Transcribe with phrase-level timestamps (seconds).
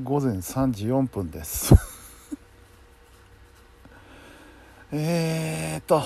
[0.00, 1.74] 午前3時4分です。
[4.92, 6.02] えーと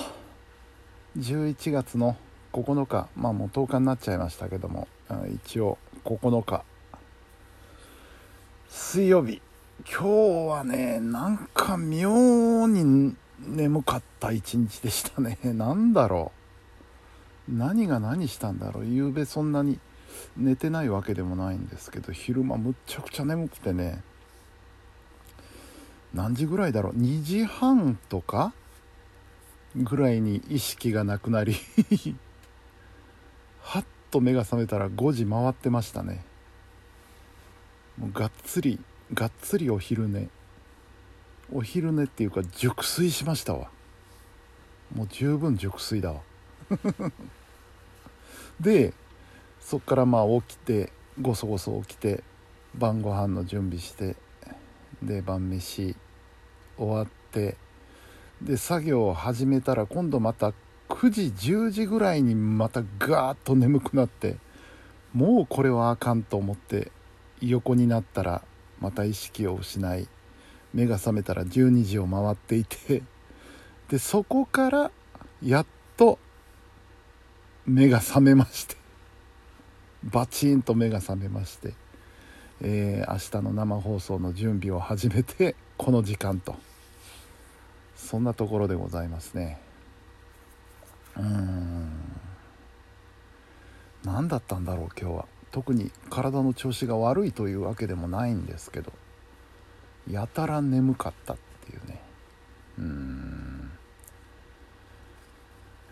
[1.15, 2.17] 11月の
[2.53, 4.87] 9日まあもう10日になっちゃいましたけども
[5.45, 6.63] 一応9日。
[8.67, 9.41] 水曜日。
[9.85, 10.07] 今日
[10.49, 15.37] はねなんか妙に眠かった一日でしたね。
[15.43, 16.31] 何だろ
[17.47, 17.55] う。
[17.55, 18.85] 何が何したんだろう。
[18.85, 19.79] 夕べそんなに
[20.37, 24.01] 寝てないわけでもないんですけど昼間むっちゃくちゃ眠くてね
[26.13, 28.53] 何時ぐらいだろう？2時半とか
[29.75, 31.55] ぐらいに意識がなくなり
[33.61, 36.23] はっと目が覚めたら5時回ってましたね。
[37.97, 38.79] もうがっつり
[39.13, 40.29] がっつりお昼寝。
[41.51, 43.69] お昼寝っていうか熟睡しましたわ。
[44.93, 46.21] もう十分熟睡だわ。
[48.59, 48.93] で
[49.63, 50.91] そっからまあ起きて
[51.21, 52.23] ごそごそ起きて
[52.75, 54.15] 晩ご飯の準備して
[55.01, 55.95] で晩飯
[56.77, 57.55] 終わって
[58.41, 60.53] で作業を始めたら今度また
[60.89, 64.35] 9時10時ぐらいにまたガーッと眠くなって
[65.13, 66.91] もうこれはあかんと思って
[67.39, 68.43] 横になったら
[68.81, 70.07] また意識を失い
[70.73, 73.01] 目が覚めたら12時を回っていて
[73.89, 74.91] でそこから
[75.41, 76.19] やっと
[77.65, 78.82] 目が覚めまして。
[80.03, 81.73] バチンと目が覚めまして、
[82.61, 86.55] えー、明日の生放送の準備を始めて この時間と。
[87.95, 89.59] そんなところでございますね。
[91.17, 91.89] うん。
[94.03, 95.25] 何だったんだろう今日は。
[95.51, 98.91] 特に体の調子が悪いというわけでもないんですけど
[100.09, 102.01] やたら眠かったっていうね。
[102.79, 103.71] うん。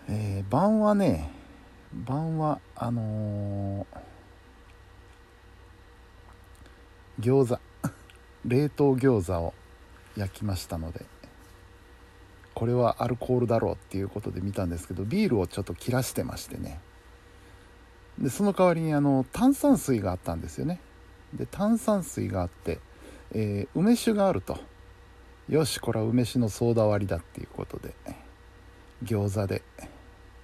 [0.09, 1.41] えー、晩はね
[1.94, 7.59] 晩はあのー、餃子。
[8.45, 9.53] 冷凍餃子を
[10.16, 11.06] 焼きましたので。
[12.53, 16.80] これはアルコールだろうっていうことで見たんですけどビールをちょっと切らしてましてね。
[18.19, 20.80] でその代わりにあの炭酸水があったんですよね。
[21.34, 22.80] で炭酸水があって、
[23.31, 24.59] えー、梅酒があると。
[25.50, 27.94] よしこれは梅酒のソーダ割りだっていうことで
[29.03, 29.63] 餃子で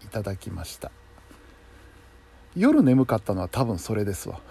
[0.03, 0.91] いただきました。
[2.57, 4.41] 夜眠かったのは多分それですわ。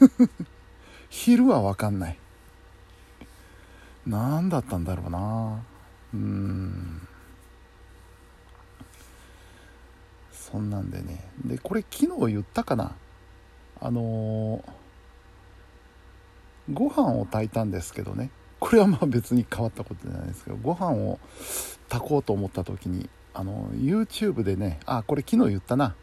[1.10, 2.18] 昼は分かんない。
[4.06, 5.62] 何だったんだろうな。
[6.14, 7.06] うん。
[10.32, 11.28] そんなんでね。
[11.44, 12.96] でこれ昨日言ったかな。
[13.82, 18.30] あのー、ご飯を炊いたんですけどね。
[18.58, 21.18] これはまあ別に変わったことじゃないですけどご飯を
[21.88, 25.94] 炊こうと思った時にあの YouTube でねあこれ昨日言ったな。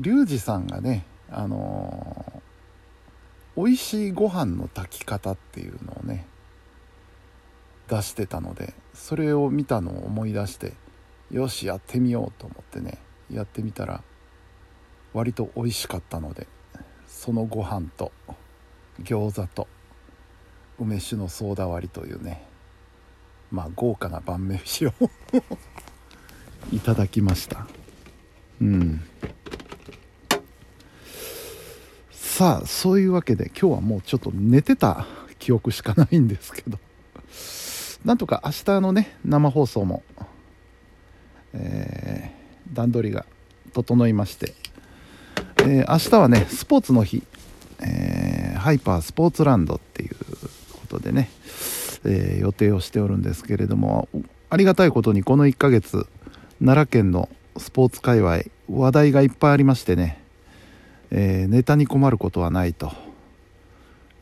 [0.00, 6.26] リュウジさんがねあのー、美味しいご飯の炊き方っていうのをね
[7.86, 10.72] 出してたのでそれを見たのを思い出して
[11.30, 12.98] よしやってみようと思ってね
[13.30, 14.02] やってみたら
[15.12, 16.46] 割と美味しかったので
[17.06, 18.10] そのご飯と
[19.02, 19.68] 餃子と
[20.78, 22.46] 梅酒のソーダ割りというね
[23.50, 24.92] まあ豪華な晩飯を
[26.72, 27.66] いただきました。
[28.60, 29.02] うん。
[32.40, 35.06] さあそういうわけで今日はもうちょっと寝てた
[35.38, 36.78] 記憶しかないんですけど。
[38.06, 40.02] なんとか明日のね生放送も、
[41.52, 43.26] えー、段取りが
[43.74, 44.54] 整いまして、
[45.58, 47.24] えー、明日はねスポーツの日、
[47.78, 50.16] えー、ハイパースポーツランドっていう
[50.72, 51.28] ことでね、
[52.06, 54.08] え予定をしておるんですけれども
[54.48, 56.06] ありがたいことにこの1ヶ月
[56.58, 60.19] 奈良県のスポーツ界隈話題がいっぱいありましてね。
[61.10, 62.92] えー、ネタに困ることはないと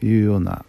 [0.02, 0.64] いうような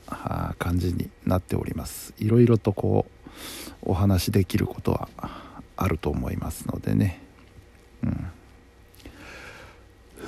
[0.58, 2.14] 感じになっております。
[2.18, 5.10] いろいろとこうお話できることは
[5.78, 7.22] あると思いますのでね。
[8.04, 8.32] うん。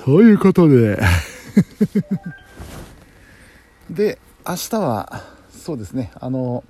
[0.04, 1.00] そういうことで。
[3.90, 6.10] で明日はそうですね。
[6.14, 6.64] あの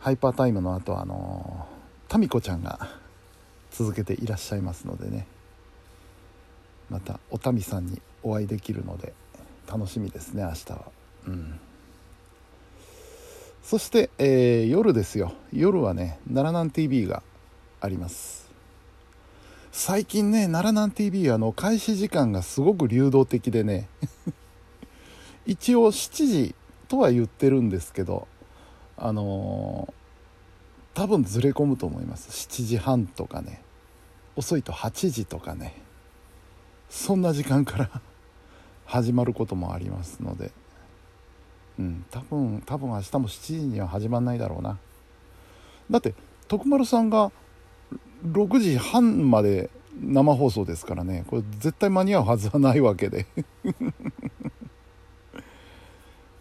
[0.00, 1.66] ハイパータイムの後あの
[2.08, 2.90] タミコちゃんが
[3.70, 5.26] 続けていらっしゃいますのでね
[6.94, 9.14] またおたみさんにお会いできるので
[9.66, 10.84] 楽しみですね明日は。
[11.26, 11.58] うん。
[13.64, 15.32] そして、えー、夜ですよ。
[15.52, 17.24] 夜はね奈良南 TV が
[17.80, 18.48] あります。
[19.72, 23.88] 最近ね奈良南 TV あの開始時間がすごく流動的でね
[25.46, 26.54] 一応7時
[26.86, 28.28] とは言ってるんですけど
[28.96, 32.28] あのー、多分ずれ込むと思います。
[32.30, 33.62] 7時半とかね
[34.36, 35.82] 遅いと8時とかね。
[36.94, 37.90] そんな時間から
[38.86, 40.52] 始まることもありますので。
[41.76, 44.78] うん多分多分明日も7時には始まんないだろうな。
[45.90, 46.14] だって
[46.46, 47.32] 徳丸さんが
[48.24, 49.70] 6時半まで
[50.00, 51.24] 生放送ですからね。
[51.26, 53.26] これ絶対間に合うはずはないわけで。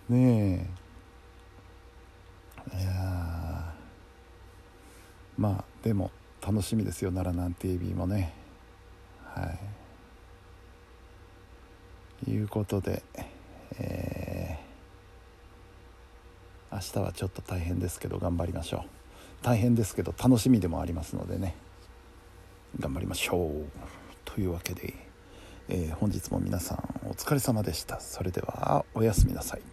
[0.08, 0.70] ね
[2.72, 2.80] え。
[2.80, 3.74] いや
[5.36, 6.12] まあでも
[6.46, 7.10] 楽しみですよ。
[7.10, 8.34] 奈良南 TV もね。
[9.24, 9.83] はい。
[12.28, 13.04] いうことで
[13.80, 18.82] えー、明日はちょっと大変ですけど頑張りましょう。
[19.42, 21.56] 大変ですけど楽しみでもありますのでね。
[22.80, 23.50] 頑張りましょう。
[24.26, 24.94] というわけで、
[25.70, 28.00] えー、本日も皆さんお疲れ様でした。
[28.00, 29.73] それではおやすみなさい。